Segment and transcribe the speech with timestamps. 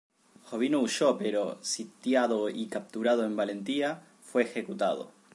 [0.45, 5.11] Jovino huyó pero, sitiado y capturado en Valentia, fue ejecutado.